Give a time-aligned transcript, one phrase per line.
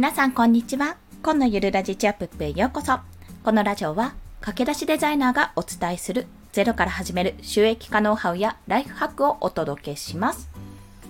[0.00, 0.96] 皆さんこんにちは。
[1.22, 3.00] 今のゆるラジチアップップへようこそ。
[3.44, 10.48] このラジオは駆け出しデザイナーがお伝えするゼロから始める収益化ノウハウやライフハックをお届けします。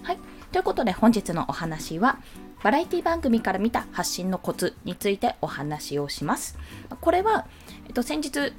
[0.02, 0.18] はい。
[0.50, 2.18] ということで本日のお話は
[2.64, 6.58] バラエティ番組から見た発信のコツについてお話をします。
[7.00, 7.46] これは、
[7.86, 8.52] えっと、先日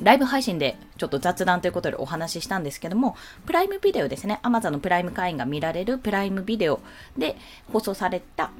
[0.00, 6.80] ライブ配信でちょっと雑談ということでお話ししたんですけども、プライムビデオですね、Amazon のプライム会員が見られるプライムビデオ
[7.18, 7.36] で
[7.70, 8.50] 放送された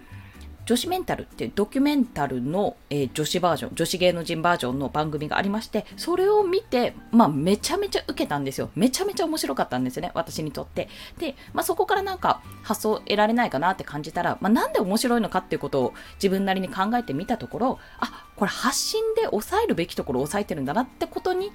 [0.65, 8.70] 女子メンタルっていうドキュメンタルの、えー、女子バージョン、女子芸能人バージョンの番組がありまして、それを見て、まあ、めちゃめちゃ受けたんですよ。
[8.77, 10.89] めちゃめちゃ面白かったんですね、私にとって。
[11.19, 21.53] で、まあ、そこからなんか発想得られないかなって感じたら、まあ、なんで面白いのかっていうことを自分なりに考えてみたところ、あ、これ発信で抑えるべきところを抑えてるんだなってことに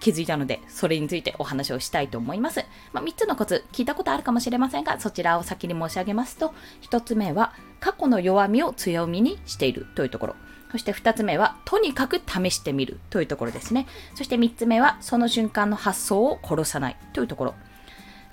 [0.00, 2.64] 気づいたので、それについてお話をしたいと思います。
[2.92, 10.36] まあ、3つのコツ、聞いたことあるかもしれませんが、そちらを先に申し上げますと、1つ目は、過去の弱みを強みにしているというところ。
[10.70, 13.86] そして2つ目は、とにかく試してみるというところですね。
[14.14, 17.54] そして3つ目は、その瞬間の発想を殺さないというところ。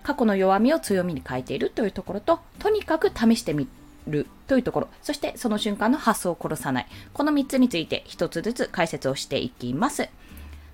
[0.03, 3.67] 過去の弱みを強みに変えているというところと、とにかく試してみ
[4.07, 6.87] るというところ、そしてその瞬間の発想を殺さない。
[7.13, 10.09] この3つについて1つずつ解説をしていきます。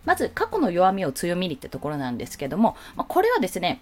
[0.05, 3.81] まず過去の弱みを強みにってところなんですけども、まあ、これはですね、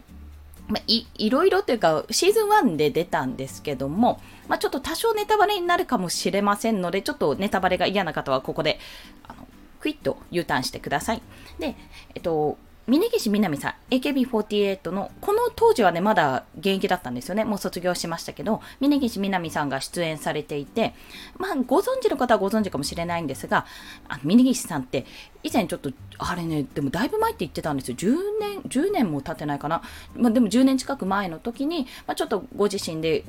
[0.68, 8.80] まあ、いいろいろというかシーズン1で出たんですけども、まあ、ちょっと多少ネタバレになるかもしれませんので、ちょっとネタバレが嫌な方はここで
[9.28, 9.48] あの
[9.80, 11.22] クイッと U ターンしてください。
[11.58, 11.76] で、
[12.14, 12.58] えっと、
[12.90, 17.46] 峯岸みなみさん、AKB48 の、この当時はね、まだ現役だったんですよね。
[17.46, 20.96] もう卒業しましたけど、峯岸みなみさんが出演されていて、
[21.38, 23.68] まあ、ご存知の方はご存知かもしれないんですが、
[24.08, 25.06] あ峯岸さんって、
[25.44, 27.98] 以前ちょっと、あれね、でもだいぶ前って言ってたんですよ。
[27.98, 29.84] 10年、10年も経ってないかな。
[30.16, 33.24] まあ、でも10年近く前の時に、まあ、ちょっとご自身で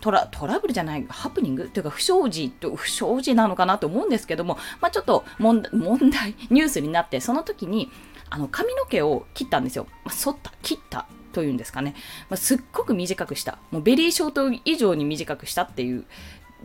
[0.00, 1.68] トラトラブルじゃない、ハプニング？
[1.68, 7.90] というか不祥事と不祥事なのかなと思うんですけども、まあ、ちょっと問題、ニュースになって、その時に、
[8.30, 9.86] あの髪の毛を切ったんですよ。
[10.04, 11.94] まあ、剃った、切ったというんですかね。
[12.30, 13.58] まあ、すっごく短くした。
[13.70, 16.04] もうベリーショート以上に短くしたっていう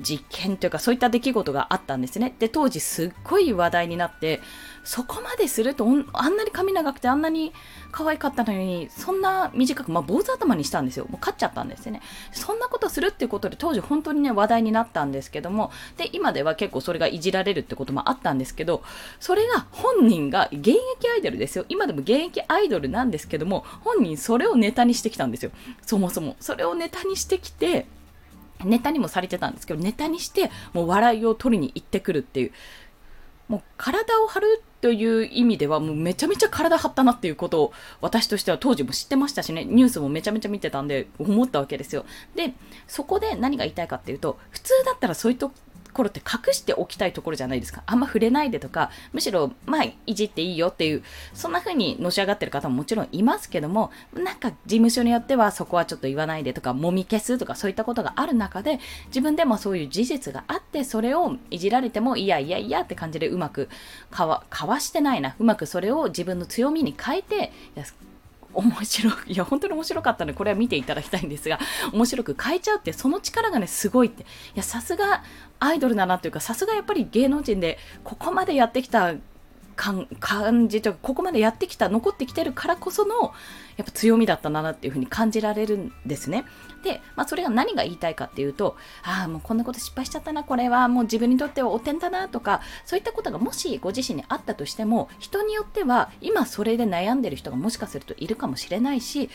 [0.01, 2.35] 実験というかそういった出来事があったんですね。
[2.39, 4.41] で、当時すっごい話題になって、
[4.83, 7.53] そこまでするとあんなに髪長くてあんなに
[7.91, 11.05] 可愛かったのに、そんな短く、まあ、坊主頭にしたんですよ。
[11.09, 12.01] もう勝っちゃったんですね。
[12.31, 18.83] そんなことするっていうことで当時本当にね、話題になったんですけども、で、今では結構それがいじられるってこともあったんですけど、
[19.19, 20.77] それが本人が現役
[21.13, 21.65] アイドルですよ。
[21.69, 25.51] 今でも現役アイドルなんですけども、本人それをネタにしてきたんですよ。
[25.85, 26.35] そもそも。
[26.39, 27.87] それをネタにしてきて、
[28.65, 32.51] ネタにもされてたんですけど、ネタにして、もう笑いを取りに行ってくるっていう、
[33.47, 42.05] もう体を張るという意味では、もうめちゃめちゃ体張ったなっていうことを、私としては当時も知ってましたしね、ニュースもめちゃめちゃ見てたんで、思ったわけですよ。
[42.35, 42.53] で、
[42.87, 45.51] そこで何が言いたいかっていうと、普通だったらそういうと
[45.93, 47.83] ころって隠しておきたいところじゃないですか。
[47.85, 63.69] あんま触れないでとか、むしろ、まあ、いじっていいよっていう、そんな風にのし上がってる方ももちろんいますけども、なんか事務所によってはそこはちょっと言わないでとか、もみ消すとかそういったことがある中で、自分でもそういう事実があって、それをいじられても、いやいやいやって感じでうまく
[64.11, 65.35] かわ、かわしてないな。
[65.39, 67.51] うまくそれを自分の強みに変えて、
[68.53, 71.59] 面白い、 や、本当に面白かったので、これは見ていただきたいんですが、
[71.93, 74.23] 面白く変えちゃうって、その力がね、すごいって。
[74.23, 75.23] いや、さすが
[75.59, 79.13] アイドルだなというか、さすがやっぱり芸能人で、ここまでやってきた
[79.75, 83.33] 感じというか、ここまでやってきた、残ってきてるからこその、
[83.79, 86.43] やっぱ強みだったなっていうふうに感じられるんですね。
[86.83, 99.29] で、まあ、それが何が言いたいかっていうと、ああ、もうこんなこと失敗しちゃったな、これはもう自分にとっては汚点だなとか、そういったことがもしご自身にあったとしても、人によっては、今それで悩んでる人がもしかするといるかもしれないし、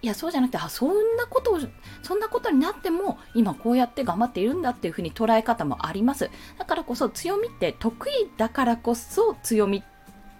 [0.00, 1.58] いや、そうじゃなくて、あ、そんなことを、
[2.02, 6.30] そんなことになっても、今こうやって頑張っているんだっていうふうに捉え方もあります。
[6.58, 9.82] だからこそ強みって得意だからこそ強み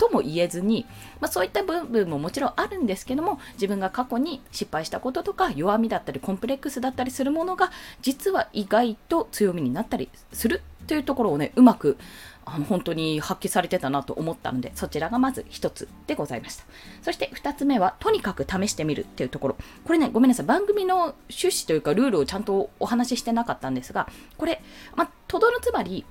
[0.01, 0.87] とも言えずに、
[1.21, 7.71] まあ、そういった部分ももちろんあるんですけども自分が過去に失敗したこととか弱みだったりコンプレックスだったりするものが
[8.01, 11.99] 実は意外と強みになったりするというところをねうまく
[12.47, 16.65] あの本当に発揮されてたなと思ったのでそちらがまず1つでございました。
[17.03, 19.57] そして2つ目はとにかく試してみるっていうところ。
[19.85, 20.47] これねごめんなさい。
[20.47, 24.09] 番組の趣旨というかルールをちゃんとお話ししてなかったんですが
[24.39, 24.63] これ、
[24.97, 26.07] まあ、とどのつまり、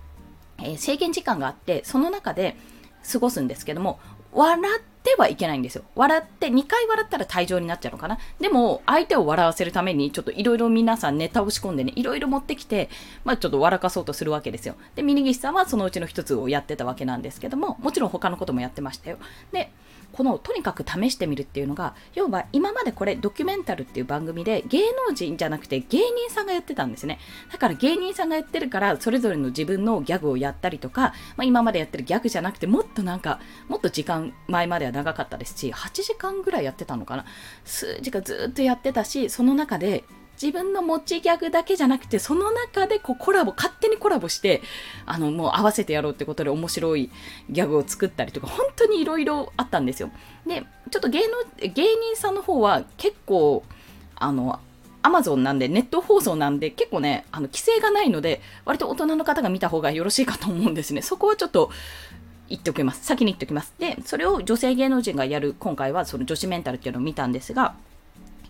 [0.59, 2.56] えー、制限時間があってその中で
[3.12, 4.00] 過ごすんですけども、
[4.31, 5.84] 笑ってはいけないんですよ。
[5.96, 8.19] 笑って、2回笑ったら退場になっちゃうのかな。
[8.40, 12.90] でも、相手を笑わせるために、ちょっといろいろ皆さんネタを仕込んでね、いろいろ持ってきて、
[13.24, 14.75] まあちょっと笑かそうとするわけですよ。
[14.96, 19.18] で、峯岸さんはそのうちの一つをやってたわけなんですけども、もちろん他のこともやってましたよ。
[19.51, 19.72] で、
[20.12, 27.19] このとにかく試してみるっていうのが要は今までこれドキュメンタルっていう番組で芸能人じゃなくて芸人さんがやってたんですね
[27.51, 37.25] だから芸人さんがやってるからそれぞれの自分のギャグをやったりとか、まあ、今までやってるギャグじゃなくてもっとなんかもっと時間前までは長かったですし8時間ぐらいやってたのかな
[37.65, 40.03] 数時間ずっとやってたしその中で
[40.41, 44.62] 自分の持ちギャグだけじゃなくて、その中でこうコラボ、勝手にコラボして、
[45.06, 47.12] あの、もう合わせてやろうってことで面白い
[47.50, 50.12] ギャグを作ったりとか、本当にいろいろあったんですよ。
[50.47, 53.65] で、ちょっと芸能、芸人さんの方は結構、
[54.15, 54.62] あの、
[55.01, 61.01] アマゾンなんで、ネット放送なんで、結構ね、あの、規制がないので、割と大人の方が見た方がよろしいかと思うんですね。
[61.01, 61.69] そこはちょっと、
[62.50, 63.06] 言っておきます。
[63.06, 63.74] 先に言っておきます。
[63.80, 67.75] で、それを女性芸能人がやる、今回はその女子メンタルっていうのを見たんですが、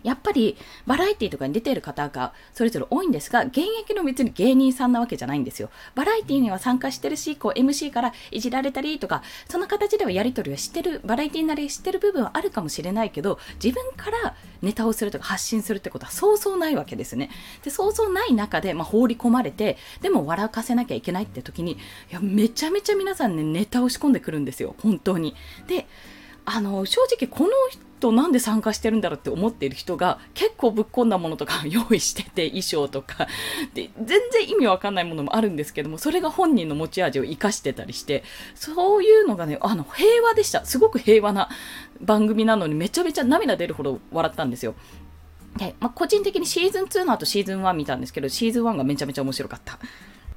[0.02, 0.56] やっぱり
[0.86, 5.70] バラエティとかに出ている方がそれぞれ多いんですが、現役の別に芸人さんなわけじゃないんですよ。
[5.94, 17.30] バラエティには参加してるし、こう MC からいじられたりとか、その形ではやり取りをしてる、バラエティなりしてる部分はあるかもしれないけど、自分からネタをするとか発信するってことはそうそうないわけですね。
[17.62, 21.76] で、そうそうない中で、まあ、放り込まれて、でも笑かせなきゃいけないって時に、い
[22.10, 24.74] や、めちゃめちゃ皆さんね、ネタを仕込んでくるんですよ。
[24.78, 25.34] 本当に。
[25.66, 25.86] で、
[26.52, 27.50] あの、正直この
[28.00, 33.28] となんで参加してるんだろうって思っている人が結構ぶっ込んだものとか 用意してて衣装とか。
[33.74, 38.24] で全然意味わかんないものもあるんですけどもそれが本人の持ち味を生かしてたりして
[38.54, 40.64] そういうのがねあの平和でした。
[40.64, 41.50] すごく平和な
[42.00, 44.74] 番組なのにめちゃめちゃ涙出るほど笑ったんですよ。
[45.56, 49.78] で、まあ、個人的にシーズン2の後シーズン1見たんですけどシーズン1がめちゃめちゃ面白かった。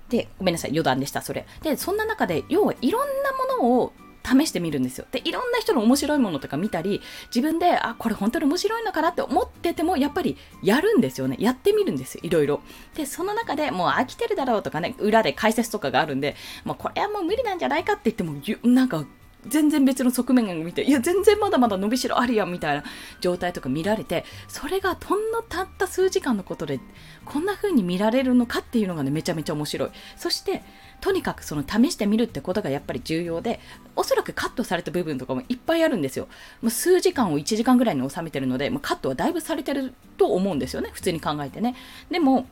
[0.09, 1.45] でごめんなさい余談でしたそれ。
[1.61, 5.05] でそんな中で要はいろんなものを試してみるんですよ。
[5.11, 7.01] で、いろんな人の面白いものとか見たり、
[7.33, 11.37] 自分で、あ、これ本当に面白いのかなって思ってても、やっぱりやるんですよね。
[11.39, 12.21] やってみるんですよ。
[12.23, 12.61] いろいろ。
[12.95, 18.33] で、その中でもう飽きてるだろうとかね、裏で解説とかがあるんで、もうこれはもう無理なんじゃないかって言っても、
[18.63, 19.05] なんか、
[19.47, 22.83] 全然別の側面を見て、いや、全然まだまだ伸びしろあるやんみたいな
[23.19, 26.79] 状態とか見られて、それがほんのたった数時間のことで、
[27.25, 29.89] こんな風に見られるのかっていうのがね、めちゃめちゃ面白い。
[30.15, 30.63] そして、
[31.03, 33.59] とにかくその試してみるってことがやっぱり重要で、
[33.97, 36.29] おそらくカットされた部分とかもいっぱいあるんですよ。
[36.61, 40.91] もう数時間を1時間ぐらいに収めてるので、もうカットはだいぶされてると思うんですよね。
[40.93, 41.75] 普通に考えてね。
[42.09, 42.47] でも、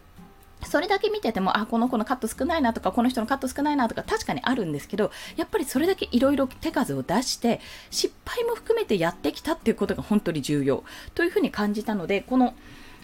[0.65, 10.83] それだけ見てても、あ、この子のカット少ないなとか、この人のカット少ないなとか、確かにあるんですけど、やっぱりそれだけいろいろ手数を出して、失敗も含めてやってきたっていうことが本当に重要
[11.15, 12.53] というふうに感じたので、この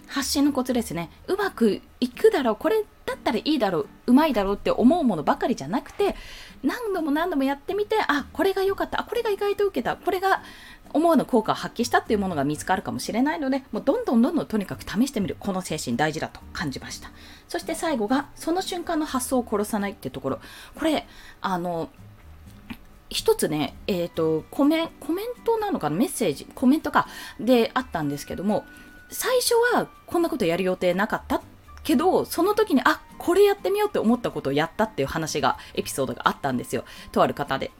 [0.07, 1.09] 発信のコツですね。
[1.27, 2.55] うまくいくだろう。
[2.57, 2.83] これ
[3.17, 3.87] ったらいいだろう。
[4.07, 6.15] うまいだろうって思うものばかりじゃなくて、
[6.63, 9.01] 何度も何度もやってみて、あ、これが良かった。
[9.01, 9.97] あ、これが意外と受けた。
[9.97, 10.41] これが
[10.93, 15.35] 思わぬ効果を発揮したっていうものが見つかるかもしれないので、もうどんどんどんどんとにかく試してみる。
[15.39, 17.11] この精神大事だと感じました。
[17.47, 20.39] そして最後が、その瞬間の発想を殺さないってところ。
[20.75, 21.05] これ、
[21.41, 21.89] あの、
[23.09, 25.95] 一つね、えっ、ー、と、コメ、コメントなのかな？
[25.95, 27.07] メッセージ、コメントか、
[27.39, 28.65] であったんですけども、
[29.09, 31.41] 最初はこんなことやる予定なかった
[31.83, 36.83] けど、その時に、あ、これやってみようって思ったことをやったっていう話が、エピソードがあったんですよ。
[37.11, 37.71] とある方で。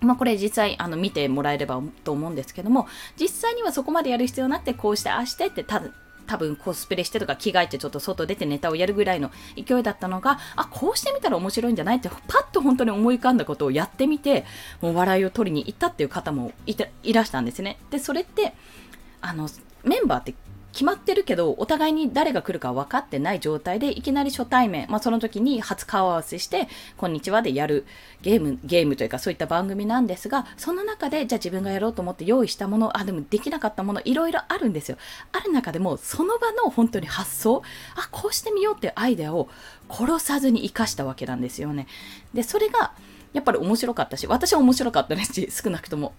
[0.00, 2.86] まあ、これ実際あの見てもらえればと思うんですけども、
[3.18, 5.82] 実際にはそこまでやる必要なくて、こうしてああしてってた
[6.26, 14.44] 多分コスプレしてとか着替えてちょっと外出てネタをやるぐらいの勢いだったのが、あ、こうしてみたら面白いんじゃないってパッと本当に思い浮かんだことをやってみて、
[14.80, 17.78] もう笑いを取りに行ったっていう方もいたいらしたんですね。
[17.90, 18.54] で、それって、
[19.20, 19.48] あの、
[19.82, 20.34] メンバーって
[20.74, 27.86] 決まってるけど、お互いに誰が来るか分かってない状態で、いきなり初対面、まあ、その時に初顔合わせして、こんにちはでやる
[28.22, 34.98] ゲーム、ゲームというかそういった番組なんですが、その中で、じゃあ自分がやろうと思って用意したもの、あ、でもできなかったもの、いろいろあるんですよ。
[35.30, 37.62] ある中でも、その場の本当に発想、
[37.94, 39.48] あ、こうしてみようってアイデアを
[39.88, 41.86] 殺さずに活かしたわけなんですよね。
[42.34, 42.94] で、それが、
[43.32, 46.14] やっぱり面白かったし、私は面白かったですし、少なくとも。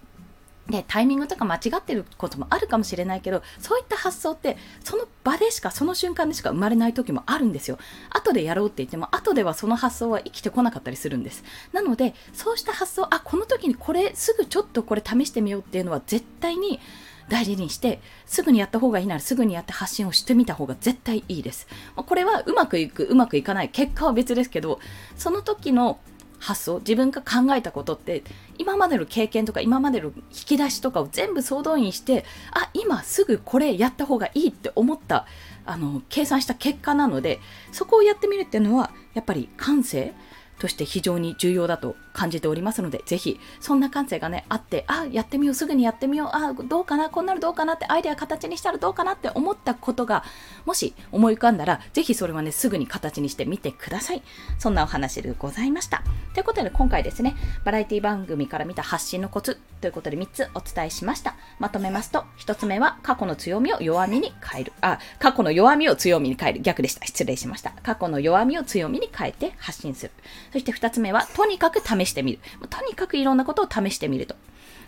[0.68, 7.78] で、タイミングとか間違ってることもあるかもしれないけど、そういった発想って、その場でしか、その瞬間でしか生まれない時もあるんですよ。
[8.10, 11.44] 後でやろうって言っても、後ではその発想は生きてこなかったりするんです。
[11.72, 16.80] なので、そうした発想、あ、この時にこれ、すぐちょっとこれ試してみようっていうのは絶対に
[17.28, 21.68] 大事にして、すぐにやった方がいいならすぐにやって発信をしてみた方が絶対いいです。
[21.94, 24.80] これはうまくいく、うまくいかない、結果は別ですけど、
[25.16, 25.98] その時の
[26.38, 28.22] 発想自分が考えたことって
[28.58, 35.26] 今までの経験とか今までの引き出しとかを全部総動員してあ今すぐこれやった方がいいって思った
[35.64, 37.40] あの計算した結果なので
[37.72, 40.14] そこをやってみるっていうのはやっぱり感性
[40.58, 50.24] として非常に重要だと感じておりますので、ぜひ、そんな感性がね、あって、あ、やってみよう、すぐにやってみよう、あ、どうかな、こんなのどうかなってアイデア形にしたらどうかなって思ったことが、
[50.64, 54.22] もし思い浮かんだら、ぜひそれはね、すぐに形にしてみてください。
[54.58, 56.02] そんなお話でございました。
[56.32, 61.36] ということで、今回ですね、バラエティ番組から見た発信のコツということで3つお伝えしました。
[61.58, 64.72] まとめますと、1つ目は過去の強みを弱みに変える。
[64.80, 66.60] あ、過去の弱みを強みに変える。
[66.60, 67.06] 逆でした。
[67.06, 67.72] 失礼しました。
[67.82, 70.12] 過去の弱みを強みに変えて発信する。
[70.52, 72.38] そして2つ目は、とにかく試してみる。
[72.68, 74.34] とにかくいろんなことを試してみると。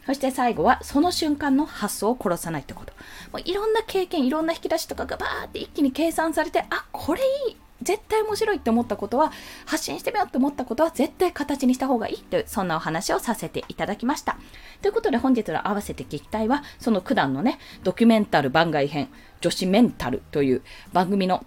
[0.07, 2.93] そして最後は、その瞬間の発想を殺さないってこと。
[3.33, 7.57] もういろんな経験、いろんな引き出しとかがバーって一気に計算されて、あ、これいい。
[7.83, 9.33] 絶対面白いって思ったことは、
[9.67, 14.37] 発信してみようって思ったことは、絶対形にした方がいいという、そんなお話をさせていただきました。
[14.83, 19.09] ということで本日の合わせて聞きたいは、その九段のね、ドキュメンタル番外編、
[19.41, 20.63] 女子メンタルという
[20.93, 21.45] 番組の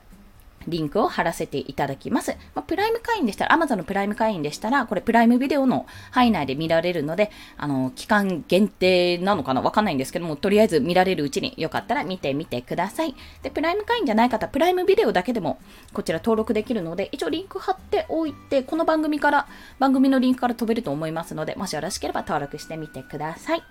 [0.68, 2.32] リンクを貼らせていただきます。
[2.56, 9.62] まあ、プライム会員でしたら、Amazon のプライム会員でしたら、これプライムビデオの範囲内で見られるので、あの、期間限定なのかな？
[9.62, 13.16] わかんないんですけども、とりあえず見られるうちによかったら見てみてください。
[13.44, 15.60] で、プライム会員じゃない方、プライムビデオだけでも
[15.94, 19.48] こちら登録できるので、一応リンク貼っておいて、この番組から、
[19.80, 23.64] 番組のリンクから飛べると思いますので、もしよろしければ登録してみてください。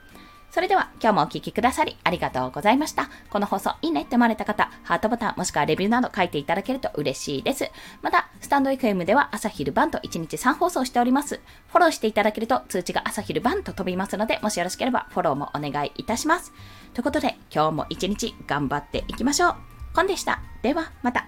[0.51, 3.09] それでは今日もお聴きくださりありがとうございました。
[3.31, 7.71] この放送いいねって思われた方、ハートボタンもしくはレビューなど書いていただけると嬉しいです。
[8.03, 11.41] また、スタンド FM では朝昼晩と1日3放送しております。
[11.69, 16.53] フォローしていただけると通知が朝昼晩と飛びますので、もしよろしければフォローもお願いいたします。
[16.95, 19.55] ということで、今日も一日頑張っていきましょう。
[19.95, 20.41] コンでした。
[20.63, 21.27] では、また。